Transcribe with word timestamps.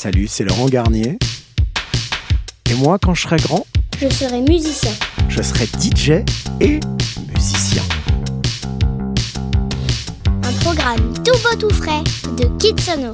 Salut, 0.00 0.28
c'est 0.28 0.44
Laurent 0.44 0.66
Garnier. 0.66 1.18
Et 2.70 2.74
moi, 2.74 3.00
quand 3.02 3.14
je 3.14 3.22
serai 3.22 3.36
grand, 3.38 3.66
Je 4.00 4.08
serai 4.08 4.42
musicien. 4.42 4.92
je 5.28 5.42
serai 5.42 5.64
DJ 5.66 6.22
et 6.60 6.78
musicien. 7.34 7.82
Un 10.44 10.52
programme 10.60 11.12
tout 11.24 11.32
beau 11.42 11.56
tout 11.58 11.74
frais 11.74 12.04
de 12.36 12.44
Kitsono. 12.58 13.10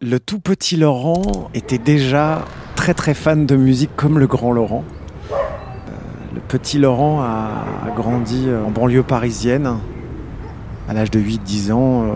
Le 0.00 0.18
tout 0.18 0.40
petit 0.40 0.78
Laurent 0.78 1.50
était 1.52 1.76
déjà 1.76 2.46
très 2.76 2.94
très 2.94 3.12
fan 3.12 3.44
de 3.44 3.56
musique 3.56 3.94
comme 3.94 4.18
le 4.18 4.26
grand 4.26 4.52
Laurent. 4.52 4.84
Euh, 5.30 5.34
le 6.34 6.40
petit 6.40 6.78
Laurent 6.78 7.20
a, 7.20 7.66
a 7.86 7.90
grandi 7.94 8.46
en 8.48 8.70
banlieue 8.70 9.02
parisienne. 9.02 9.76
À 10.88 10.92
l'âge 10.92 11.10
de 11.10 11.18
8-10 11.20 11.72
ans, 11.72 12.02
euh, 12.04 12.12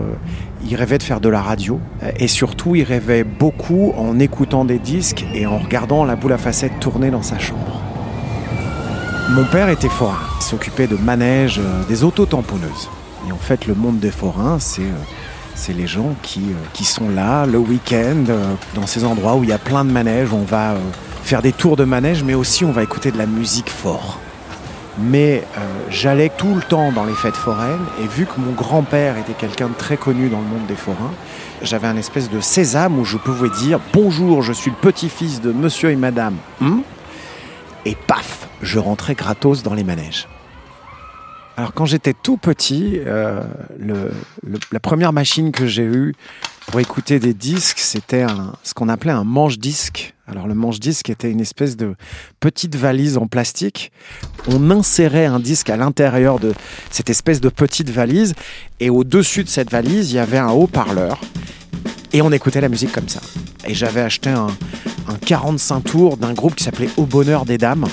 il 0.65 0.75
rêvait 0.75 0.97
de 0.97 1.03
faire 1.03 1.19
de 1.21 1.29
la 1.29 1.41
radio. 1.41 1.79
Euh, 2.03 2.11
Et 2.17 2.27
surtout, 2.27 2.75
il 2.75 2.83
rêvait 2.83 3.23
beaucoup 3.23 3.93
en 3.97 4.19
écoutant 4.19 4.65
des 4.65 4.79
disques 4.79 5.25
et 5.33 5.47
en 5.47 5.57
regardant 5.57 6.05
la 6.05 6.15
boule 6.15 6.33
à 6.33 6.37
facettes 6.37 6.79
tourner 6.79 7.09
dans 7.09 7.23
sa 7.23 7.39
chambre. 7.39 7.81
Mon 9.31 9.45
père 9.45 9.69
était 9.69 9.89
forain. 9.89 10.17
Il 10.39 10.43
s'occupait 10.43 10.87
de 10.87 10.95
manèges, 10.97 11.59
euh, 11.59 11.83
des 11.87 12.03
auto-tamponneuses. 12.03 12.89
Et 13.27 13.31
en 13.31 13.37
fait, 13.37 13.67
le 13.67 13.75
monde 13.75 13.99
des 13.99 14.11
forains, 14.11 14.59
c'est... 14.59 14.81
euh, 14.81 15.73
les 15.75 15.87
gens 15.87 16.15
qui, 16.21 16.85
sont 16.85 17.09
là 17.09 17.45
le 17.45 17.57
week-end, 17.57 18.23
dans 18.75 18.87
ces 18.87 19.03
endroits 19.03 19.35
où 19.35 19.43
il 19.43 19.49
y 19.49 19.53
a 19.53 19.57
plein 19.57 19.83
de 19.83 19.91
manèges. 19.91 20.29
On 20.31 20.43
va 20.45 20.75
faire 21.21 21.41
des 21.41 21.51
tours 21.51 21.75
de 21.75 21.83
manège, 21.83 22.23
mais 22.23 22.33
aussi 22.33 22.63
on 22.63 22.71
va 22.71 22.81
écouter 22.81 23.11
de 23.11 23.17
la 23.17 23.25
musique 23.25 23.69
fort. 23.69 24.19
Mais 25.01 25.43
euh, 25.57 25.59
j'allais 25.89 26.29
tout 26.29 26.53
le 26.55 26.61
temps 26.61 26.91
dans 26.91 27.05
les 27.05 27.13
fêtes 27.13 27.35
foraines, 27.35 27.85
et 28.01 28.07
vu 28.07 28.25
que 28.25 28.39
mon 28.39 28.51
grand-père 28.51 29.17
était 29.17 29.33
quelqu'un 29.33 29.67
de 29.67 29.73
très 29.73 29.97
connu 29.97 30.29
dans 30.29 30.39
le 30.39 30.45
monde 30.45 30.65
des 30.67 30.75
forains, 30.75 31.13
j'avais 31.61 31.87
un 31.87 31.97
espèce 31.97 32.29
de 32.29 32.39
sésame 32.39 32.99
où 32.99 33.05
je 33.05 33.17
pouvais 33.17 33.49
dire 33.49 33.79
Bonjour, 33.93 34.41
je 34.41 34.53
suis 34.53 34.71
le 34.71 34.77
petit-fils 34.77 35.41
de 35.41 35.51
monsieur 35.51 35.91
et 35.91 35.95
madame. 35.95 36.35
Hmm? 36.59 36.79
Et 37.85 37.95
paf, 37.95 38.47
je 38.61 38.79
rentrais 38.79 39.15
gratos 39.15 39.63
dans 39.63 39.73
les 39.73 39.83
manèges. 39.83 40.27
Alors 41.59 41.73
quand 41.73 41.85
j'étais 41.85 42.13
tout 42.13 42.37
petit, 42.37 43.01
euh, 43.05 43.41
la 44.71 44.79
première 44.79 45.11
machine 45.11 45.51
que 45.51 45.67
j'ai 45.67 45.83
eue 45.83 46.15
pour 46.67 46.79
écouter 46.79 47.19
des 47.19 47.33
disques, 47.33 47.79
c'était 47.79 48.25
ce 48.63 48.73
qu'on 48.73 48.87
appelait 48.87 49.11
un 49.11 49.25
manche-disque. 49.25 50.13
Alors 50.25 50.47
le 50.47 50.53
manche-disque 50.53 51.09
était 51.09 51.29
une 51.29 51.41
espèce 51.41 51.75
de 51.75 51.95
petite 52.39 52.77
valise 52.77 53.17
en 53.17 53.27
plastique. 53.27 53.91
On 54.47 54.71
insérait 54.71 55.25
un 55.25 55.41
disque 55.41 55.69
à 55.69 55.75
l'intérieur 55.75 56.39
de 56.39 56.53
cette 56.91 57.09
espèce 57.09 57.41
de 57.41 57.49
petite 57.49 57.89
valise 57.89 58.35
et 58.79 58.89
au-dessus 58.89 59.43
de 59.43 59.49
cette 59.49 59.69
valise, 59.69 60.11
il 60.11 60.15
y 60.15 60.19
avait 60.19 60.37
un 60.37 60.51
haut-parleur 60.51 61.19
et 62.13 62.21
on 62.21 62.31
écoutait 62.31 62.61
la 62.61 62.69
musique 62.69 62.93
comme 62.93 63.09
ça. 63.09 63.19
Et 63.67 63.73
j'avais 63.73 63.99
acheté 63.99 64.29
un, 64.29 64.47
un 65.09 65.15
45 65.25 65.81
tours 65.81 66.15
d'un 66.15 66.31
groupe 66.31 66.55
qui 66.55 66.63
s'appelait 66.63 66.89
Au 66.95 67.05
Bonheur 67.05 67.43
des 67.43 67.57
Dames. 67.57 67.85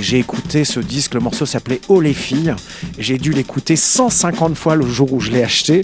J'ai 0.00 0.18
écouté 0.18 0.64
ce 0.64 0.80
disque, 0.80 1.14
le 1.14 1.20
morceau 1.20 1.46
s'appelait 1.46 1.80
Oh 1.88 2.00
les 2.00 2.12
filles. 2.14 2.54
J'ai 2.98 3.18
dû 3.18 3.32
l'écouter 3.32 3.76
150 3.76 4.54
fois 4.54 4.76
le 4.76 4.86
jour 4.86 5.12
où 5.12 5.20
je 5.20 5.30
l'ai 5.30 5.42
acheté. 5.42 5.82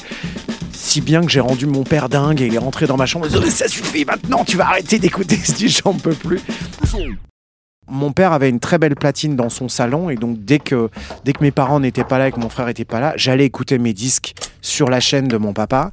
Si 0.73 1.01
bien 1.01 1.23
que 1.23 1.31
j'ai 1.31 1.41
rendu 1.41 1.67
mon 1.67 1.85
père 1.85 2.09
dingue 2.09 2.41
et 2.43 2.47
il 2.47 2.55
est 2.55 2.59
rentré 2.59 2.87
dans 2.87 2.97
ma 2.97 3.07
chambre. 3.07 3.27
Dit, 3.29 3.51
ça 3.51 3.69
suffit 3.69 4.05
maintenant, 4.05 4.45
tu 4.45 4.57
vas 4.57 4.69
arrêter 4.69 4.99
d'écouter 4.99 5.37
ce 5.37 5.53
disque, 5.53 5.83
j'en 5.85 5.95
peux 5.95 6.15
plus. 6.15 6.41
Mon 7.89 8.13
père 8.13 8.33
avait 8.33 8.49
une 8.49 8.61
très 8.61 8.79
belle 8.79 8.97
platine 8.97 9.37
dans 9.37 9.49
son 9.49 9.69
salon 9.69 10.11
et 10.11 10.17
donc 10.17 10.45
dès 10.45 10.59
que, 10.59 10.91
dès 11.25 11.33
que 11.33 11.43
mes 11.43 11.51
parents 11.51 11.81
n'étaient 11.81 12.05
pas 12.05 12.19
là 12.19 12.29
et 12.29 12.33
que 12.33 12.41
mon 12.41 12.49
frère 12.49 12.67
n'était 12.67 12.85
pas 12.85 13.01
là, 13.01 13.15
j'allais 13.17 13.45
écouter 13.45 13.79
mes 13.79 13.93
disques 13.93 14.35
sur 14.61 14.89
la 14.89 15.01
chaîne 15.01 15.29
de 15.29 15.37
mon 15.37 15.53
papa. 15.53 15.91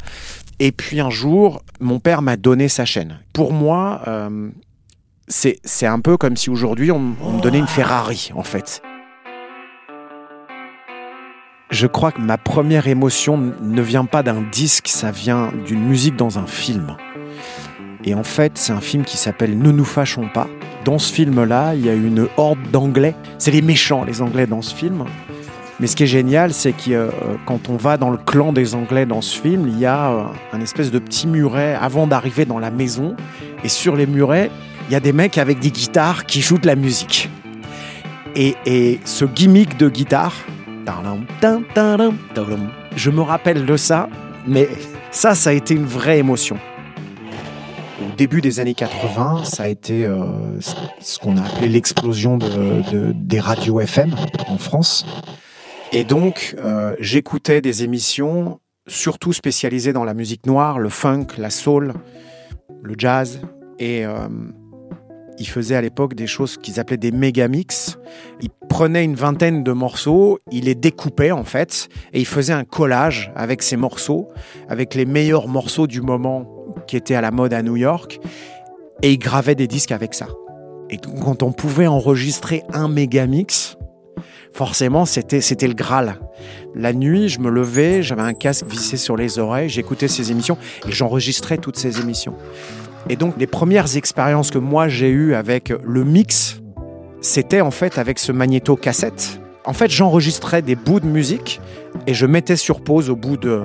Et 0.59 0.71
puis 0.71 0.99
un 0.99 1.09
jour, 1.09 1.61
mon 1.79 1.99
père 1.99 2.21
m'a 2.21 2.35
donné 2.35 2.67
sa 2.67 2.85
chaîne. 2.85 3.19
Pour 3.33 3.53
moi, 3.53 4.01
euh, 4.07 4.49
c'est 5.29 5.85
un 5.85 5.99
peu 5.99 6.17
comme 6.17 6.35
si 6.35 6.49
aujourd'hui 6.49 6.91
on, 6.91 7.15
on 7.23 7.33
me 7.33 7.41
donnait 7.41 7.59
une 7.59 7.67
Ferrari, 7.67 8.31
en 8.35 8.43
fait. 8.43 8.81
Je 11.69 11.85
crois 11.85 12.11
que 12.11 12.19
ma 12.19 12.39
première 12.39 12.87
émotion 12.87 13.37
ne 13.61 13.81
vient 13.81 14.05
pas 14.05 14.23
d'un 14.23 14.41
disque, 14.41 14.87
ça 14.87 15.11
vient 15.11 15.51
d'une 15.67 15.85
musique 15.85 16.15
dans 16.15 16.39
un 16.39 16.47
film. 16.47 16.97
Et 18.03 18.15
en 18.15 18.23
fait, 18.23 18.53
c'est 18.57 18.73
un 18.73 18.81
film 18.81 19.03
qui 19.03 19.17
s'appelle 19.17 19.57
Ne 19.57 19.71
nous 19.71 19.85
fâchons 19.85 20.29
pas. 20.33 20.47
Dans 20.83 20.97
ce 20.97 21.13
film-là, 21.13 21.75
il 21.75 21.85
y 21.85 21.89
a 21.89 21.93
une 21.93 22.27
horde 22.37 22.71
d'Anglais. 22.71 23.13
C'est 23.37 23.51
les 23.51 23.61
méchants, 23.61 24.03
les 24.03 24.23
Anglais, 24.23 24.47
dans 24.47 24.63
ce 24.63 24.73
film. 24.73 25.05
Mais 25.79 25.87
ce 25.87 25.95
qui 25.95 26.03
est 26.03 26.07
génial, 26.07 26.53
c'est 26.53 26.71
que 26.71 26.91
euh, 26.91 27.09
quand 27.45 27.69
on 27.69 27.75
va 27.75 27.97
dans 27.97 28.09
le 28.09 28.17
clan 28.17 28.51
des 28.51 28.73
Anglais 28.73 29.05
dans 29.05 29.21
ce 29.21 29.39
film, 29.39 29.67
il 29.67 29.77
y 29.77 29.85
a 29.85 30.11
euh, 30.11 30.23
un 30.53 30.61
espèce 30.61 30.91
de 30.91 30.99
petit 30.99 31.27
muret 31.27 31.77
avant 31.79 32.07
d'arriver 32.07 32.45
dans 32.45 32.59
la 32.59 32.71
maison. 32.71 33.15
Et 33.63 33.69
sur 33.69 33.95
les 33.95 34.07
murets, 34.07 34.49
il 34.89 34.93
y 34.93 34.95
a 34.95 34.99
des 34.99 35.13
mecs 35.13 35.37
avec 35.37 35.59
des 35.59 35.69
guitares 35.71 36.25
qui 36.25 36.41
jouent 36.41 36.57
de 36.57 36.65
la 36.67 36.75
musique. 36.75 37.29
Et, 38.35 38.99
ce 39.05 39.25
gimmick 39.25 39.77
de 39.77 39.87
guitare, 39.89 40.33
je 42.95 43.09
me 43.09 43.21
rappelle 43.21 43.65
de 43.65 43.77
ça, 43.77 44.09
mais 44.47 44.67
ça, 45.11 45.35
ça 45.35 45.51
a 45.51 45.53
été 45.53 45.73
une 45.75 45.85
vraie 45.85 46.17
émotion. 46.19 46.57
Au 48.01 48.15
début 48.15 48.41
des 48.41 48.59
années 48.59 48.73
80, 48.73 49.43
ça 49.45 49.63
a 49.63 49.67
été 49.67 50.05
euh, 50.05 50.23
ce 50.99 51.19
qu'on 51.19 51.37
a 51.37 51.41
appelé 51.43 51.67
l'explosion 51.69 52.37
de- 52.37 52.47
de- 52.91 53.11
des 53.13 53.39
radios 53.39 53.79
FM 53.81 54.15
en 54.47 54.57
France. 54.57 55.05
Et 55.91 56.03
donc, 56.03 56.55
euh, 56.63 56.95
j'écoutais 56.99 57.61
des 57.61 57.83
émissions 57.83 58.59
surtout 58.87 59.33
spécialisées 59.33 59.93
dans 59.93 60.03
la 60.05 60.13
musique 60.13 60.45
noire, 60.45 60.79
le 60.79 60.89
funk, 60.89 61.27
la 61.37 61.49
soul, 61.49 61.93
le 62.81 62.95
jazz. 62.97 63.41
Et 63.79 64.05
euh, 64.05 64.27
ils 65.39 65.47
faisaient 65.47 65.75
à 65.75 65.81
l'époque 65.81 66.13
des 66.13 66.27
choses 66.27 66.57
qu'ils 66.57 66.79
appelaient 66.79 66.97
des 66.97 67.11
méga 67.11 67.47
mix. 67.47 67.97
Ils 68.41 68.49
prenaient 68.69 69.03
une 69.03 69.15
vingtaine 69.15 69.63
de 69.63 69.71
morceaux, 69.71 70.39
ils 70.51 70.65
les 70.65 70.75
découpaient 70.75 71.31
en 71.31 71.43
fait, 71.43 71.89
et 72.13 72.19
ils 72.19 72.27
faisaient 72.27 72.53
un 72.53 72.65
collage 72.65 73.31
avec 73.35 73.63
ces 73.63 73.77
morceaux, 73.77 74.27
avec 74.67 74.95
les 74.95 75.05
meilleurs 75.05 75.47
morceaux 75.47 75.87
du 75.87 76.01
moment 76.01 76.45
qui 76.87 76.97
étaient 76.97 77.15
à 77.15 77.21
la 77.21 77.31
mode 77.31 77.53
à 77.53 77.63
New 77.63 77.77
York, 77.77 78.19
et 79.01 79.13
ils 79.13 79.17
gravaient 79.17 79.55
des 79.55 79.67
disques 79.67 79.91
avec 79.91 80.13
ça. 80.13 80.27
Et 80.89 80.97
quand 80.97 81.43
on 81.43 81.51
pouvait 81.51 81.87
enregistrer 81.87 82.63
un 82.73 82.87
méga 82.87 83.27
mix, 83.27 83.77
forcément, 84.53 85.05
c'était, 85.05 85.41
c'était 85.41 85.67
le 85.67 85.73
Graal. 85.73 86.19
La 86.75 86.93
nuit, 86.93 87.29
je 87.29 87.39
me 87.39 87.49
levais, 87.49 88.01
j'avais 88.01 88.21
un 88.23 88.33
casque 88.33 88.65
vissé 88.65 88.97
sur 88.97 89.15
les 89.15 89.39
oreilles, 89.39 89.69
j'écoutais 89.69 90.07
ces 90.07 90.31
émissions 90.31 90.57
et 90.87 90.91
j'enregistrais 90.91 91.57
toutes 91.57 91.77
ces 91.77 91.99
émissions. 92.01 92.35
Et 93.07 93.15
donc, 93.15 93.35
les 93.37 93.47
premières 93.47 93.95
expériences 93.95 94.51
que 94.51 94.57
moi 94.57 94.87
j'ai 94.87 95.09
eues 95.09 95.33
avec 95.33 95.71
le 95.83 96.03
mix, 96.03 96.61
c'était 97.21 97.61
en 97.61 97.71
fait 97.71 97.97
avec 97.97 98.19
ce 98.19 98.31
magnéto-cassette. 98.31 99.39
En 99.65 99.73
fait, 99.73 99.91
j'enregistrais 99.91 100.61
des 100.61 100.75
bouts 100.75 100.99
de 100.99 101.05
musique 101.05 101.61
et 102.07 102.13
je 102.13 102.25
mettais 102.25 102.55
sur 102.55 102.81
pause 102.81 103.09
au 103.09 103.15
bout 103.15 103.37
de, 103.37 103.63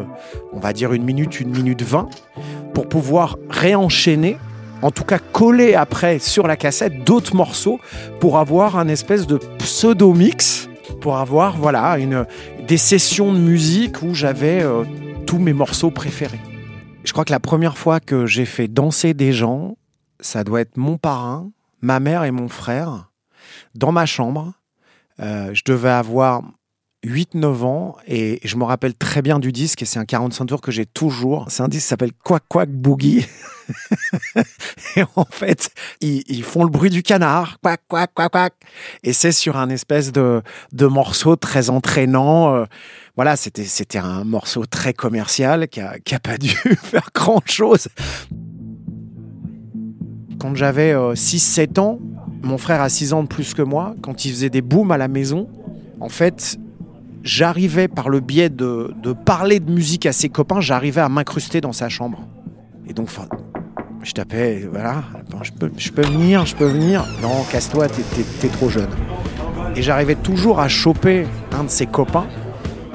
on 0.53 0.61
va 0.61 0.73
dire, 0.73 0.93
une 0.93 1.05
minute, 1.05 1.41
une 1.41 1.51
minute 1.51 1.83
vingt, 1.83 2.09
pour 2.75 2.89
pouvoir 2.89 3.39
réenchaîner, 3.49 4.37
en 4.83 4.91
tout 4.91 5.05
cas 5.05 5.19
coller 5.19 5.75
après 5.75 6.19
sur 6.19 6.47
la 6.47 6.57
cassette 6.57 7.05
d'autres 7.05 7.35
morceaux 7.35 7.81
pour 8.21 8.39
avoir 8.39 8.77
un 8.77 8.89
espèce 8.89 9.27
de 9.27 9.39
pseudo-mix 9.59 10.69
pour 11.01 11.17
avoir 11.17 11.57
voilà 11.57 11.99
une 11.99 12.27
des 12.67 12.77
sessions 12.77 13.33
de 13.33 13.39
musique 13.39 14.03
où 14.03 14.15
j'avais 14.15 14.63
euh, 14.63 14.85
tous 15.27 15.39
mes 15.39 15.53
morceaux 15.53 15.91
préférés. 15.91 16.41
Je 17.05 17.13
crois 17.13 17.25
que 17.25 17.33
la 17.33 17.41
première 17.41 17.77
fois 17.77 18.01
que 18.01 18.27
j'ai 18.27 18.47
fait 18.47 18.67
danser 18.67 19.13
des 19.13 19.33
gens, 19.33 19.77
ça 20.21 20.43
doit 20.43 20.63
être 20.63 20.79
mon 20.79 20.97
parrain, 20.97 21.51
ma 21.83 22.01
mère 22.01 22.25
et 22.25 22.31
mon 22.31 22.49
frère 22.49 23.11
dans 23.75 23.93
ma 23.93 24.07
chambre. 24.07 24.55
Euh, 25.21 25.51
je 25.53 25.63
devais 25.67 25.91
avoir 25.91 26.43
8-9 27.05 27.63
ans 27.65 27.97
et 28.07 28.41
je 28.43 28.57
me 28.57 28.65
rappelle 28.65 28.95
très 28.95 29.21
bien 29.21 29.39
du 29.39 29.53
disque 29.53 29.83
et 29.83 29.85
c'est 29.85 29.99
un 29.99 30.07
45 30.07 30.47
tours 30.47 30.61
que 30.63 30.73
j'ai 30.73 30.87
toujours. 30.87 31.45
C'est 31.51 31.63
un 31.63 31.69
disque 31.69 31.85
qui 31.85 31.89
s'appelle 31.89 32.13
Quack 32.25 32.45
Quack 32.49 32.71
Boogie. 32.71 33.27
et 34.97 35.05
en 35.15 35.27
fait, 35.31 35.71
ils, 36.01 36.43
font 36.43 36.65
le 36.65 36.71
bruit 36.71 36.91
du 36.91 37.03
canard. 37.03 37.59
Quack 37.63 37.83
Quack 37.87 38.13
Quack 38.15 38.33
Quack. 38.33 38.55
Et 39.03 39.13
c'est 39.13 39.33
sur 39.33 39.59
un 39.59 39.69
espèce 39.69 40.11
de, 40.11 40.43
de 40.73 40.87
morceau 40.87 41.37
très 41.37 41.69
entraînant. 41.69 42.55
euh, 42.55 42.65
voilà, 43.17 43.37
c'était, 43.37 43.65
c'était 43.65 43.99
un 43.99 44.25
morceau 44.25 44.67
très 44.67 44.93
commercial 44.93 45.69
qui 45.69 45.81
a, 45.81 45.99
qui 45.99 46.15
a 46.15 46.21
pas 46.21 46.37
dû 46.39 46.49
faire 46.49 47.09
grand 47.15 47.43
chose. 47.49 47.89
Quand 50.39 50.55
j'avais 50.55 50.95
6-7 50.95 51.81
ans, 51.81 51.99
mon 52.43 52.59
frère 52.59 52.81
a 52.83 52.89
6 52.89 53.13
ans 53.13 53.23
de 53.23 53.29
plus 53.29 53.55
que 53.55 53.63
moi, 53.63 53.95
quand 54.03 54.25
il 54.25 54.33
faisait 54.33 54.51
des 54.51 54.63
booms 54.63 54.91
à 54.91 54.99
la 54.99 55.09
maison, 55.09 55.49
en 56.01 56.09
fait, 56.09 56.59
j'arrivais 57.23 57.89
par 57.89 58.09
le 58.09 58.21
biais 58.21 58.51
de, 58.51 58.93
de 59.03 59.13
parler 59.13 59.61
de 59.61 59.71
musique 59.71 60.05
à 60.07 60.13
ses 60.13 60.29
copains, 60.29 60.61
j'arrivais 60.61 61.01
à 61.01 61.09
m'incruster 61.09 61.61
dans 61.61 61.73
sa 61.73 61.89
chambre. 61.89 62.21
Et 62.87 62.93
donc, 62.93 63.09
je 64.03 64.13
tapais, 64.13 64.69
voilà, 64.71 65.05
je 65.43 65.53
peux, 65.53 65.71
je 65.79 65.91
peux 65.91 66.03
venir, 66.03 66.45
je 66.45 66.55
peux 66.55 66.67
venir. 66.67 67.07
Non, 67.23 67.45
casse-toi, 67.51 67.89
t'es, 67.89 68.03
t'es- 68.03 68.27
t'es 68.41 68.49
trop 68.49 68.69
jeune. 68.69 68.91
Et 69.77 69.83
j'arrivais 69.83 70.17
toujours 70.17 70.61
à 70.61 70.69
choper 70.69 71.27
un 71.53 71.65
de 71.65 71.71
ses 71.71 71.87
copains 71.87 72.27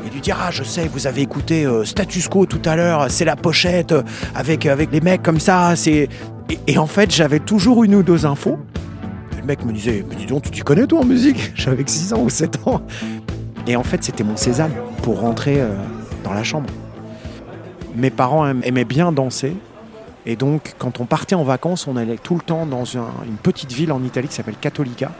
et 0.09 0.13
lui 0.13 0.21
dire 0.21 0.37
ah 0.41 0.49
je 0.51 0.63
sais 0.63 0.87
vous 0.91 1.07
avez 1.07 1.21
écouté 1.21 1.65
euh, 1.65 1.83
Status 1.85 2.27
Quo 2.27 2.45
tout 2.45 2.61
à 2.65 2.75
l'heure 2.75 3.07
c'est 3.09 3.25
la 3.25 3.35
pochette 3.35 3.91
euh, 3.91 4.03
avec 4.35 4.65
avec 4.65 4.91
les 4.91 5.01
mecs 5.01 5.21
comme 5.23 5.39
ça 5.39 5.75
c'est 5.75 6.09
et, 6.67 6.77
en 6.79 6.87
fait 6.87 7.11
j'avais 7.13 7.39
toujours 7.39 7.83
une 7.83 7.93
ou 7.95 8.01
deux 8.03 8.25
infos. 8.25 8.57
Le 9.39 9.43
mec 9.45 9.63
me 9.65 9.71
disait 9.71 10.03
mais 10.09 10.15
dis 10.15 10.25
donc 10.25 10.43
tu 10.43 10.51
t'y 10.51 10.61
connais 10.61 10.87
toi 10.87 11.01
en 11.01 11.05
musique? 11.05 11.51
J'avais 11.55 11.83
6 11.85 12.13
ans 12.13 12.21
ou 12.23 12.29
7 12.29 12.67
ans. 12.67 12.81
Et 13.67 13.75
en 13.75 13.83
fait 13.83 14.03
c'était 14.03 14.23
mon 14.23 14.35
sésame 14.35 14.71
pour 15.03 15.19
rentrer 15.19 15.61
euh, 15.61 15.69
dans 16.23 16.33
la 16.33 16.43
chambre. 16.43 16.69
Mes 17.95 18.09
parents 18.09 18.45
aim- 18.47 18.61
aimaient 18.63 18.83
bien 18.85 19.11
danser. 19.11 19.55
Et 20.25 20.35
donc 20.35 20.73
quand 20.79 20.99
on 20.99 21.05
partait 21.05 21.35
en 21.35 21.43
vacances 21.43 21.87
on 21.87 21.95
allait 21.97 22.17
tout 22.17 22.35
le 22.35 22.41
temps 22.41 22.65
dans 22.65 22.97
un- 22.97 23.11
une 23.27 23.37
petite 23.37 23.71
ville 23.71 23.91
en 23.91 24.03
Italie 24.03 24.27
qui 24.27 24.35
s'appelle 24.35 24.57
Cattolica 24.59 25.11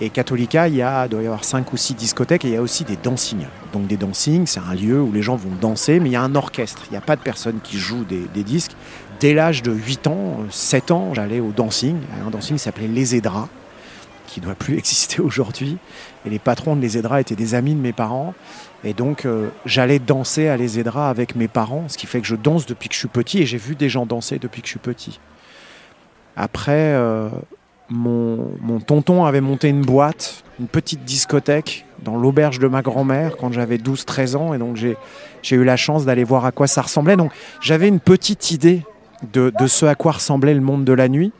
et 0.00 0.10
Cattolica, 0.10 0.68
il 0.68 0.76
y 0.76 0.82
a, 0.82 1.08
doit 1.08 1.22
y 1.22 1.26
avoir 1.26 1.42
5 1.42 1.72
ou 1.72 1.76
6 1.76 1.94
discothèques 1.94 2.44
et 2.44 2.48
il 2.48 2.54
y 2.54 2.56
a 2.56 2.62
aussi 2.62 2.84
des 2.84 2.96
dancing. 2.96 3.40
Donc 3.72 3.88
des 3.88 3.96
dancing, 3.96 4.46
c'est 4.46 4.60
un 4.60 4.74
lieu 4.74 5.00
où 5.00 5.10
les 5.10 5.22
gens 5.22 5.34
vont 5.34 5.54
danser, 5.60 5.98
mais 5.98 6.08
il 6.10 6.12
y 6.12 6.16
a 6.16 6.22
un 6.22 6.36
orchestre. 6.36 6.82
Il 6.88 6.92
n'y 6.92 6.98
a 6.98 7.02
pas 7.02 7.16
de 7.16 7.20
personnes 7.20 7.58
qui 7.62 7.78
jouent 7.78 8.04
des, 8.04 8.44
disques. 8.44 8.72
Dès 9.18 9.34
l'âge 9.34 9.62
de 9.62 9.72
8 9.72 10.06
ans, 10.06 10.36
euh, 10.40 10.46
7 10.50 10.92
ans, 10.92 11.14
j'allais 11.14 11.40
au 11.40 11.50
dancing. 11.50 11.96
Un 12.24 12.30
dancing 12.30 12.58
s'appelait 12.58 12.86
Les 12.86 13.16
Edras, 13.16 13.48
qui 14.28 14.40
ne 14.40 14.46
doit 14.46 14.54
plus 14.54 14.78
exister 14.78 15.20
aujourd'hui. 15.20 15.78
Et 16.24 16.30
les 16.30 16.38
patrons 16.38 16.76
de 16.76 16.80
Les 16.80 16.96
Edras 16.96 17.20
étaient 17.20 17.34
des 17.34 17.56
amis 17.56 17.74
de 17.74 17.80
mes 17.80 17.92
parents. 17.92 18.34
Et 18.84 18.94
donc 18.94 19.26
euh, 19.26 19.48
j'allais 19.66 19.98
danser 19.98 20.46
à 20.46 20.56
Les 20.56 20.78
Edras 20.78 21.10
avec 21.10 21.34
mes 21.34 21.48
parents, 21.48 21.88
ce 21.88 21.98
qui 21.98 22.06
fait 22.06 22.20
que 22.20 22.28
je 22.28 22.36
danse 22.36 22.66
depuis 22.66 22.88
que 22.88 22.94
je 22.94 23.00
suis 23.00 23.08
petit 23.08 23.40
et 23.40 23.46
j'ai 23.46 23.58
vu 23.58 23.74
des 23.74 23.88
gens 23.88 24.06
danser 24.06 24.38
depuis 24.38 24.62
que 24.62 24.68
je 24.68 24.72
suis 24.72 24.78
petit. 24.78 25.18
Après, 26.36 26.94
euh, 26.94 27.28
mon, 27.90 28.80
tonton 28.86 29.24
avait 29.24 29.40
monté 29.40 29.68
une 29.68 29.82
boîte, 29.82 30.44
une 30.60 30.68
petite 30.68 31.04
discothèque 31.04 31.86
dans 32.02 32.16
l'auberge 32.16 32.58
de 32.58 32.68
ma 32.68 32.82
grand-mère 32.82 33.36
quand 33.36 33.52
j'avais 33.52 33.76
12-13 33.76 34.36
ans. 34.36 34.54
Et 34.54 34.58
donc 34.58 34.76
j'ai 34.76 35.56
eu 35.56 35.64
la 35.64 35.76
chance 35.76 36.04
d'aller 36.04 36.24
voir 36.24 36.44
à 36.44 36.52
quoi 36.52 36.66
ça 36.66 36.82
ressemblait. 36.82 37.16
Donc 37.16 37.32
j'avais 37.60 37.88
une 37.88 38.00
petite 38.00 38.50
idée 38.50 38.82
de, 39.32 39.52
de 39.58 39.66
ce 39.66 39.86
à 39.86 39.94
quoi 39.94 40.12
ressemblait 40.12 40.54
le 40.54 40.60
monde 40.60 40.84
de 40.84 40.92
la 40.92 41.08
nuit. 41.08 41.32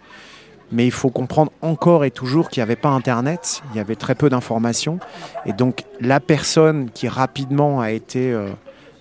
Mais 0.70 0.84
il 0.84 0.92
faut 0.92 1.08
comprendre 1.08 1.50
encore 1.62 2.04
et 2.04 2.10
toujours 2.10 2.50
qu'il 2.50 2.60
n'y 2.60 2.64
avait 2.64 2.76
pas 2.76 2.90
Internet, 2.90 3.62
il 3.72 3.78
y 3.78 3.80
avait 3.80 3.96
très 3.96 4.14
peu 4.14 4.28
d'informations. 4.28 4.98
Et 5.46 5.54
donc 5.54 5.84
la 6.00 6.20
personne 6.20 6.90
qui 6.92 7.08
rapidement 7.08 7.80
a 7.80 7.90
été 7.90 8.32
euh, 8.32 8.50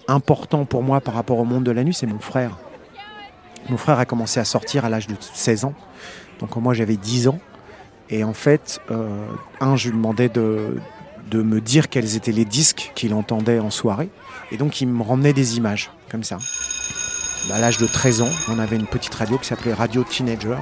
important 0.07 0.63
pour 0.63 0.81
moi 0.81 1.01
par 1.01 1.13
rapport 1.13 1.39
au 1.39 1.44
monde 1.44 1.65
de 1.65 1.71
la 1.71 1.83
nuit, 1.83 1.94
c'est 1.94 2.07
mon 2.07 2.19
frère. 2.19 2.57
Mon 3.69 3.75
frère 3.75 3.99
a 3.99 4.05
commencé 4.05 4.39
à 4.39 4.45
sortir 4.45 4.85
à 4.85 4.89
l'âge 4.89 5.07
de 5.07 5.15
16 5.19 5.65
ans. 5.65 5.73
Donc 6.39 6.56
moi 6.56 6.74
j'avais 6.74 6.98
10 6.98 7.28
ans. 7.30 7.39
Et 8.10 8.24
en 8.24 8.34
fait, 8.34 8.80
euh, 8.89 9.25
un, 9.60 9.75
je 9.75 9.89
lui 9.89 9.98
demandais 9.98 10.30
de, 10.30 10.78
de 11.30 11.42
me 11.42 11.60
dire 11.60 11.89
quels 11.89 12.16
étaient 12.16 12.31
les 12.31 12.45
disques 12.45 12.92
qu'il 12.95 13.13
entendait 13.13 13.60
en 13.60 13.69
soirée. 13.69 14.10
Et 14.51 14.57
donc 14.57 14.81
il 14.81 14.88
me 14.88 15.04
ramenait 15.04 15.34
des 15.34 15.57
images, 15.57 15.92
comme 16.10 16.24
ça. 16.24 16.38
À 17.51 17.60
l'âge 17.60 17.78
de 17.78 17.86
13 17.86 18.22
ans, 18.22 18.30
on 18.50 18.60
avait 18.60 18.75
une 18.75 18.88
petite 18.88 19.13
radio 19.13 19.38
qui 19.38 19.48
s'appelait 19.48 19.74
Radio 19.74 20.04
Teenager. 20.04 20.57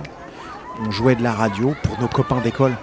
On 0.80 0.92
jouait 0.92 1.16
de 1.16 1.24
la 1.24 1.34
radio 1.34 1.74
pour 1.84 2.00
nos 2.00 2.08
copains 2.08 2.42
d'école. 2.42 2.76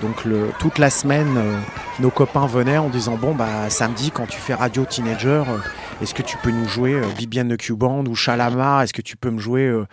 Donc 0.00 0.24
le, 0.24 0.50
toute 0.58 0.78
la 0.78 0.90
semaine, 0.90 1.36
euh, 1.36 1.56
nos 2.00 2.10
copains 2.10 2.46
venaient 2.46 2.78
en 2.78 2.88
disant 2.88 3.16
bon 3.16 3.34
bah 3.34 3.70
samedi 3.70 4.10
quand 4.10 4.26
tu 4.26 4.40
fais 4.40 4.54
Radio 4.54 4.84
Teenager, 4.84 5.44
euh, 5.48 5.58
est-ce 6.02 6.14
que 6.14 6.22
tu 6.22 6.36
peux 6.38 6.50
nous 6.50 6.66
jouer 6.66 6.94
euh, 6.94 7.06
Bibiane 7.16 7.46
de 7.46 7.54
Q-Band 7.54 8.06
ou 8.06 8.16
Chalamar 8.16 8.82
Est-ce 8.82 8.92
que 8.92 9.02
tu 9.02 9.16
peux 9.16 9.30
me 9.30 9.38
jouer 9.38 9.66
euh, 9.66 9.86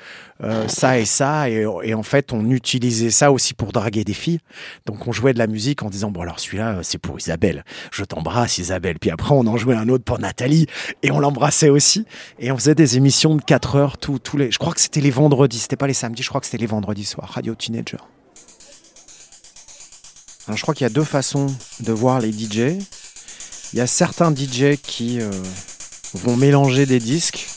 euh, 0.44 0.68
ça 0.68 0.97
et 0.97 1.06
ça? 1.06 1.51
Et, 1.51 1.68
et 1.83 1.94
en 1.94 2.01
fait 2.01 2.33
on 2.33 2.50
utilisait 2.50 3.12
ça 3.12 3.31
aussi 3.31 3.53
pour 3.53 3.71
draguer 3.71 4.03
des 4.03 4.15
filles. 4.15 4.39
Donc 4.88 5.07
on 5.07 5.12
jouait 5.12 5.33
de 5.33 5.38
la 5.38 5.45
musique 5.45 5.83
en 5.83 5.89
disant 5.92 6.09
bon 6.09 6.21
alors 6.21 6.39
celui-là 6.39 6.80
c'est 6.81 6.97
pour 6.97 7.19
Isabelle, 7.19 7.63
je 7.92 8.03
t'embrasse 8.03 8.57
Isabelle. 8.57 8.97
Puis 9.00 9.12
après 9.12 9.35
on 9.35 9.45
en 9.45 9.57
jouait 9.57 9.75
un 9.75 9.88
autre 9.88 10.03
pour 10.03 10.18
Nathalie 10.18 10.65
et 11.03 11.12
on 11.12 11.19
l'embrassait 11.19 11.69
aussi. 11.69 12.06
Et 12.39 12.51
on 12.51 12.57
faisait 12.57 12.75
des 12.75 12.97
émissions 12.97 13.35
de 13.35 13.44
4 13.44 13.75
heures 13.75 13.97
tous 14.00 14.19
les. 14.35 14.50
Je 14.50 14.57
crois 14.57 14.74
que 14.74 14.81
c'était 14.81 15.01
les 15.01 15.12
vendredis, 15.12 15.59
c'était 15.59 15.75
pas 15.75 15.85
les 15.85 15.94
samedis, 15.94 16.24
je 16.24 16.30
crois 16.30 16.42
que 16.42 16.47
c'était 16.47 16.57
les 16.57 16.65
vendredis 16.65 17.06
soirs. 17.06 17.30
Radio 17.30 17.53
Teenager. 17.53 18.00
Je 20.56 20.62
crois 20.62 20.74
qu'il 20.74 20.86
y 20.86 20.88
a 20.88 20.90
deux 20.90 21.04
façons 21.04 21.48
de 21.80 21.92
voir 21.92 22.19
les 22.19 22.31
DJ. 22.31 22.81
Il 23.74 23.78
y 23.78 23.81
a 23.81 23.88
certains 23.88 24.34
DJ 24.34 24.78
qui 24.81 25.22
euh, 25.22 25.30
vont 26.13 26.36
mélanger 26.36 26.86
des 26.86 27.00
disques, 27.00 27.48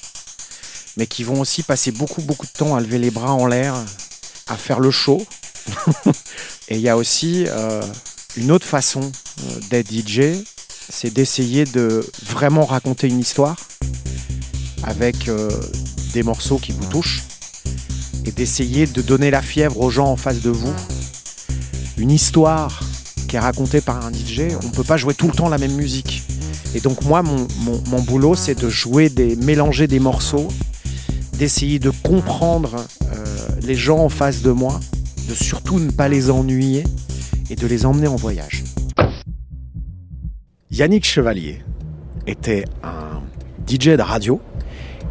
mais 0.96 1.06
qui 1.06 1.24
vont 1.24 1.40
aussi 1.40 1.62
passer 1.62 1.90
beaucoup 1.90 2.22
beaucoup 2.22 2.46
de 2.46 2.52
temps 2.52 2.76
à 2.76 2.80
lever 2.80 2.98
les 2.98 3.10
bras 3.10 3.32
en 3.32 3.46
l'air, 3.46 3.74
à 4.46 4.56
faire 4.56 4.78
le 4.78 4.90
show. 4.90 5.24
Et 6.68 6.76
il 6.76 6.80
y 6.80 6.88
a 6.88 6.96
aussi 6.96 7.46
euh, 7.48 7.82
une 8.36 8.50
autre 8.50 8.66
façon 8.66 9.00
euh, 9.00 9.60
d'être 9.70 9.90
DJ, 9.90 10.42
c'est 10.88 11.12
d'essayer 11.12 11.64
de 11.64 12.06
vraiment 12.24 12.66
raconter 12.66 13.08
une 13.08 13.20
histoire 13.20 13.56
avec 14.82 15.28
euh, 15.28 15.50
des 16.12 16.22
morceaux 16.22 16.58
qui 16.58 16.72
vous 16.72 16.84
touchent 16.86 17.22
et 18.24 18.32
d'essayer 18.32 18.86
de 18.86 19.02
donner 19.02 19.30
la 19.30 19.42
fièvre 19.42 19.80
aux 19.80 19.90
gens 19.90 20.06
en 20.06 20.16
face 20.16 20.40
de 20.40 20.50
vous 20.50 20.74
une 21.98 22.10
histoire 22.10 22.81
qui 23.32 23.38
est 23.76 23.80
par 23.80 24.04
un 24.04 24.12
DJ, 24.12 24.52
on 24.62 24.66
ne 24.66 24.72
peut 24.72 24.84
pas 24.84 24.98
jouer 24.98 25.14
tout 25.14 25.26
le 25.26 25.32
temps 25.32 25.48
la 25.48 25.56
même 25.56 25.72
musique. 25.74 26.22
Et 26.74 26.80
donc 26.80 27.02
moi, 27.02 27.22
mon, 27.22 27.46
mon- 27.60 27.82
mon 27.88 28.02
boulot, 28.02 28.34
c'est 28.34 28.54
de 28.60 28.68
jouer 28.68 29.08
des, 29.08 29.36
mélanger 29.36 29.86
des 29.86 30.00
morceaux, 30.00 30.48
d'essayer 31.38 31.78
de 31.78 31.90
comprendre 32.02 32.76
euh, 33.04 33.24
les 33.62 33.74
gens 33.74 34.00
en 34.00 34.10
face 34.10 34.42
de 34.42 34.50
moi, 34.50 34.78
de 35.30 35.34
surtout 35.34 35.78
ne 35.78 35.90
pas 35.90 36.08
les 36.08 36.30
ennuyer 36.30 36.84
et 37.48 37.56
de 37.56 37.66
les 37.66 37.86
emmener 37.86 38.06
en 38.06 38.16
voyage. 38.16 38.64
Yannick 40.70 41.06
Chevalier 41.06 41.62
était 42.26 42.64
un 42.82 43.22
DJ 43.66 43.96
de 43.96 44.02
radio 44.02 44.42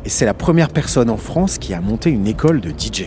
et 0.05 0.09
c'est 0.09 0.25
la 0.25 0.35
première 0.35 0.69
personne 0.69 1.09
en 1.09 1.17
France 1.17 1.57
qui 1.57 1.73
a 1.73 1.81
monté 1.81 2.11
une 2.11 2.27
école 2.27 2.61
de 2.61 2.69
DJ. 2.69 3.05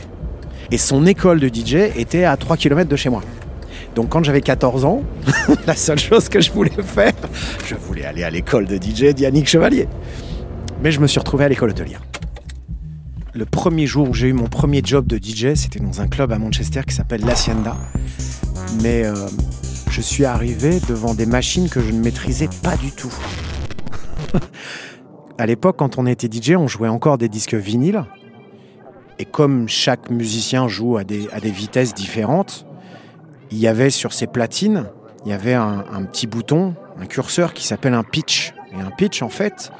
Et 0.72 0.78
son 0.78 1.06
école 1.06 1.38
de 1.38 1.48
DJ 1.48 1.96
était 1.96 2.24
à 2.24 2.36
3 2.36 2.56
km 2.56 2.88
de 2.88 2.96
chez 2.96 3.10
moi. 3.10 3.22
Donc 3.94 4.08
quand 4.08 4.24
j'avais 4.24 4.40
14 4.40 4.84
ans, 4.84 5.02
la 5.66 5.76
seule 5.76 5.98
chose 5.98 6.28
que 6.28 6.40
je 6.40 6.50
voulais 6.50 6.70
faire, 6.82 7.12
je 7.66 7.74
voulais 7.74 8.04
aller 8.04 8.24
à 8.24 8.30
l'école 8.30 8.66
de 8.66 8.76
DJ 8.76 9.14
d'Yannick 9.14 9.48
Chevalier. 9.48 9.88
Mais 10.82 10.90
je 10.90 11.00
me 11.00 11.06
suis 11.06 11.18
retrouvé 11.18 11.44
à 11.44 11.48
l'école 11.48 11.70
hôtelière. 11.70 12.02
Le 13.34 13.46
premier 13.46 13.86
jour 13.86 14.08
où 14.10 14.14
j'ai 14.14 14.28
eu 14.28 14.32
mon 14.32 14.46
premier 14.46 14.80
job 14.84 15.06
de 15.06 15.16
DJ, 15.16 15.54
c'était 15.54 15.80
dans 15.80 16.00
un 16.00 16.08
club 16.08 16.32
à 16.32 16.38
Manchester 16.38 16.82
qui 16.86 16.94
s'appelle 16.94 17.22
l'Hacienda. 17.24 17.76
Mais 18.82 19.04
euh, 19.04 19.14
je 19.90 20.00
suis 20.00 20.24
arrivé 20.24 20.80
devant 20.88 21.14
des 21.14 21.26
machines 21.26 21.68
que 21.68 21.80
je 21.80 21.90
ne 21.90 22.00
maîtrisais 22.00 22.48
pas 22.62 22.76
du 22.76 22.90
tout. 22.92 23.12
à 25.38 25.46
l'époque, 25.46 25.76
quand 25.78 25.98
on 25.98 26.06
était 26.06 26.28
DJ, 26.30 26.52
on 26.56 26.68
jouait 26.68 26.88
encore 26.88 27.18
des 27.18 27.28
disques 27.28 27.54
vinyles. 27.54 28.04
Et 29.18 29.24
comme 29.24 29.68
chaque 29.68 30.10
musicien 30.10 30.66
joue 30.66 30.96
à 30.96 31.04
des, 31.04 31.28
à 31.32 31.38
des 31.40 31.50
vitesses 31.50 31.94
différentes, 31.94 32.66
il 33.50 33.58
y 33.58 33.68
avait 33.68 33.90
sur 33.90 34.12
ces 34.12 34.26
platines, 34.26 34.86
il 35.24 35.30
y 35.30 35.32
avait 35.32 35.54
un, 35.54 36.04
petit 36.10 36.26
bouton, 36.26 36.74
un 37.00 37.06
curseur 37.06 37.54
qui 37.54 37.66
s'appelle 37.66 37.94
un 37.94 38.02
pitch. 38.02 38.52
Et 38.76 38.80
un 38.80 38.90
pitch, 38.90 39.22
en 39.22 39.28
fait, 39.28 39.72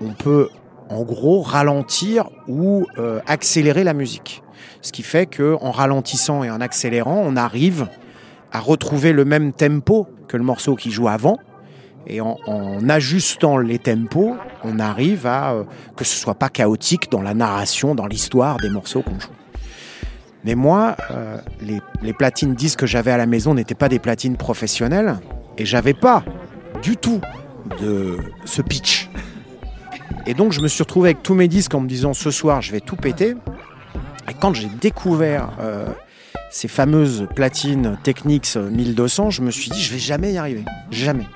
on 0.00 0.12
peut 0.12 0.48
en 0.88 1.02
gros 1.02 1.42
ralentir 1.42 2.28
ou 2.48 2.86
euh, 2.98 3.20
accélérer 3.26 3.84
la 3.84 3.94
musique. 3.94 4.42
Ce 4.82 4.90
qui 4.90 5.02
fait 5.02 5.26
que 5.26 5.56
en 5.60 5.70
ralentissant 5.70 6.42
et 6.42 6.50
en 6.50 6.60
accélérant, 6.60 7.22
on 7.24 7.36
arrive 7.36 7.86
à 8.50 8.58
retrouver 8.58 9.12
le 9.12 9.24
même 9.24 9.52
tempo 9.52 10.08
que 10.26 10.36
le 10.36 10.42
morceau 10.42 10.74
qui 10.74 10.90
joue 10.90 11.08
avant. 11.08 11.38
Et 12.06 12.20
en, 12.20 12.38
en 12.46 12.88
ajustant 12.88 13.58
les 13.58 13.78
tempos, 13.78 14.36
on 14.64 14.80
arrive 14.80 15.26
à 15.26 15.52
euh, 15.52 15.64
que 15.96 16.04
ce 16.04 16.16
soit 16.16 16.34
pas 16.34 16.48
chaotique 16.48 17.10
dans 17.10 17.22
la 17.22 17.34
narration, 17.34 17.94
dans 17.94 18.06
l'histoire 18.06 18.56
des 18.56 18.70
morceaux 18.70 19.02
qu'on 19.02 19.20
joue. 19.20 19.30
Mais 20.44 20.54
moi, 20.54 20.96
euh, 21.10 21.38
les, 21.60 21.79
les 22.02 22.12
platines 22.12 22.54
disques 22.54 22.80
que 22.80 22.86
j'avais 22.86 23.10
à 23.10 23.16
la 23.16 23.26
maison 23.26 23.54
n'étaient 23.54 23.74
pas 23.74 23.88
des 23.88 23.98
platines 23.98 24.36
professionnelles 24.36 25.18
et 25.58 25.64
j'avais 25.64 25.94
pas 25.94 26.24
du 26.82 26.96
tout 26.96 27.20
de 27.80 28.18
ce 28.44 28.62
pitch. 28.62 29.10
Et 30.26 30.34
donc 30.34 30.52
je 30.52 30.60
me 30.60 30.68
suis 30.68 30.82
retrouvé 30.82 31.10
avec 31.10 31.22
tous 31.22 31.34
mes 31.34 31.48
disques 31.48 31.74
en 31.74 31.80
me 31.80 31.88
disant 31.88 32.14
ce 32.14 32.30
soir 32.30 32.62
je 32.62 32.72
vais 32.72 32.80
tout 32.80 32.96
péter. 32.96 33.34
Et 34.28 34.34
quand 34.38 34.54
j'ai 34.54 34.68
découvert 34.80 35.50
euh, 35.60 35.86
ces 36.50 36.68
fameuses 36.68 37.26
platines 37.34 37.98
Technics 38.02 38.56
1200, 38.56 39.30
je 39.30 39.42
me 39.42 39.50
suis 39.50 39.70
dit 39.70 39.82
je 39.82 39.92
vais 39.92 39.98
jamais 39.98 40.32
y 40.32 40.38
arriver, 40.38 40.64
jamais. 40.90 41.26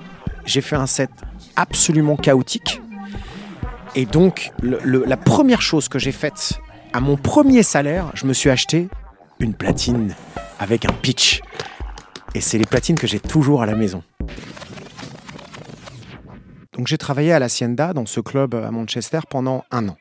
J'ai 0.46 0.60
fait 0.60 0.76
un 0.76 0.86
set 0.86 1.10
absolument 1.56 2.16
chaotique. 2.16 2.80
Et 3.94 4.06
donc 4.06 4.52
la 4.62 5.16
première 5.16 5.62
chose 5.62 5.88
que 5.88 5.98
j'ai 5.98 6.12
faite 6.12 6.54
à 6.92 7.00
mon 7.00 7.16
premier 7.16 7.62
salaire, 7.62 8.10
je 8.14 8.26
me 8.26 8.32
suis 8.32 8.50
acheté 8.50 8.88
une 9.40 9.54
platine 9.54 10.14
avec 10.64 10.86
un 10.86 10.92
pitch. 10.94 11.42
Et 12.34 12.40
c'est 12.40 12.56
les 12.56 12.64
platines 12.64 12.98
que 12.98 13.06
j'ai 13.06 13.20
toujours 13.20 13.62
à 13.62 13.66
la 13.66 13.76
maison. 13.76 14.02
Donc 16.72 16.88
j'ai 16.88 16.98
travaillé 16.98 17.32
à 17.32 17.38
l'Hacienda, 17.38 17.92
dans 17.92 18.06
ce 18.06 18.18
club 18.18 18.54
à 18.54 18.70
Manchester, 18.70 19.20
pendant 19.28 19.64
un 19.70 19.88
an. 19.90 19.96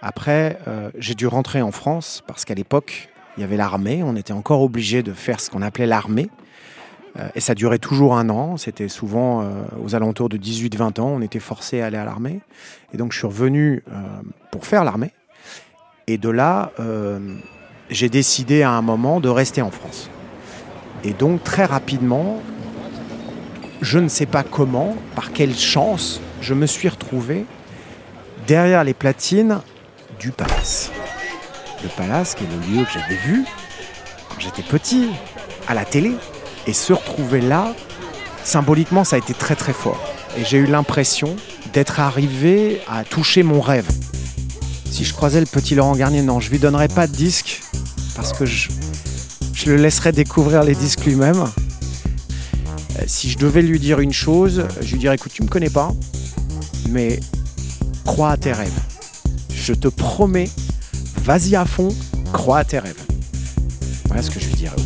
Après, 0.00 0.58
euh, 0.68 0.90
j'ai 0.96 1.14
dû 1.14 1.26
rentrer 1.26 1.60
en 1.60 1.72
France 1.72 2.22
parce 2.26 2.44
qu'à 2.44 2.54
l'époque, 2.54 3.08
il 3.36 3.40
y 3.40 3.44
avait 3.44 3.56
l'armée. 3.56 4.02
On 4.04 4.14
était 4.14 4.32
encore 4.32 4.62
obligé 4.62 5.02
de 5.02 5.12
faire 5.12 5.40
ce 5.40 5.50
qu'on 5.50 5.60
appelait 5.60 5.86
l'armée. 5.86 6.30
Euh, 7.18 7.28
et 7.34 7.40
ça 7.40 7.56
durait 7.56 7.80
toujours 7.80 8.16
un 8.16 8.30
an. 8.30 8.56
C'était 8.56 8.88
souvent 8.88 9.42
euh, 9.42 9.64
aux 9.82 9.96
alentours 9.96 10.28
de 10.28 10.38
18-20 10.38 11.00
ans. 11.00 11.08
On 11.08 11.20
était 11.20 11.40
forcé 11.40 11.80
à 11.80 11.86
aller 11.86 11.98
à 11.98 12.04
l'armée. 12.04 12.40
Et 12.92 12.96
donc 12.96 13.12
je 13.12 13.18
suis 13.18 13.26
revenu 13.26 13.82
pour 14.52 14.66
faire 14.66 14.84
l'armée. 14.84 15.10
Et 16.06 16.16
de 16.16 16.28
là, 16.28 16.70
j'ai 17.90 18.08
décidé 18.08 18.62
à 18.62 18.70
un 18.70 18.82
moment 18.82 19.20
de 19.20 19.28
rester 19.28 19.62
en 19.62 19.70
France. 19.70 20.08
Et 21.02 21.12
donc 21.12 21.42
très 21.44 21.64
rapidement, 21.64 22.40
je 23.82 23.98
ne 23.98 24.08
sais 24.08 24.26
pas 24.26 24.42
comment, 24.42 24.96
par 25.14 25.32
quelle 25.32 25.54
chance, 25.54 26.20
je 26.40 26.54
me 26.54 26.66
suis 26.66 26.88
retrouvé 26.88 27.44
derrière 28.46 28.84
les 28.84 28.94
platines 28.94 29.60
du 30.18 30.30
Palace. 30.30 30.90
Le 31.82 31.88
Palace, 31.90 32.34
qui 32.34 32.44
est 32.44 32.46
le 32.46 32.78
lieu 32.78 32.84
que 32.84 32.92
j'avais 32.92 33.16
vu 33.16 33.44
quand 34.28 34.40
j'étais 34.40 34.62
petit, 34.62 35.10
à 35.68 35.74
la 35.74 35.84
télé. 35.84 36.12
Et 36.66 36.72
se 36.72 36.94
retrouver 36.94 37.42
là, 37.42 37.74
symboliquement, 38.42 39.04
ça 39.04 39.16
a 39.16 39.18
été 39.18 39.34
très 39.34 39.54
très 39.54 39.74
fort. 39.74 40.00
Et 40.38 40.44
j'ai 40.44 40.56
eu 40.56 40.66
l'impression 40.66 41.36
d'être 41.74 42.00
arrivé 42.00 42.80
à 42.88 43.04
toucher 43.04 43.42
mon 43.42 43.60
rêve. 43.60 43.88
Si 44.90 45.04
je 45.04 45.12
croisais 45.12 45.40
le 45.40 45.46
petit 45.46 45.74
Laurent 45.74 45.94
Garnier, 45.94 46.22
non, 46.22 46.40
je 46.40 46.50
lui 46.50 46.58
donnerais 46.58 46.88
pas 46.88 47.06
de 47.06 47.12
disque 47.12 47.60
parce 48.14 48.32
que 48.32 48.44
je, 48.44 48.68
le 49.66 49.76
laisserais 49.76 50.12
découvrir 50.12 50.62
les 50.62 50.74
disques 50.74 51.04
lui-même. 51.04 51.44
Euh, 52.98 53.04
si 53.06 53.30
je 53.30 53.38
devais 53.38 53.62
lui 53.62 53.78
dire 53.80 54.00
une 54.00 54.12
chose, 54.12 54.64
je 54.80 54.92
lui 54.92 54.98
dirais 54.98 55.14
écoute, 55.14 55.32
tu 55.32 55.42
me 55.42 55.48
connais 55.48 55.70
pas, 55.70 55.92
mais 56.90 57.20
crois 58.04 58.32
à 58.32 58.36
tes 58.36 58.52
rêves. 58.52 58.78
Je 59.50 59.72
te 59.72 59.88
promets, 59.88 60.50
vas-y 61.22 61.56
à 61.56 61.64
fond, 61.64 61.88
crois 62.32 62.58
à 62.58 62.64
tes 62.64 62.78
rêves. 62.78 63.02
Voilà 64.06 64.22
ce 64.22 64.30
que 64.30 64.38
je 64.38 64.46
lui 64.46 64.54
dirais 64.54 64.76
au 64.76 64.82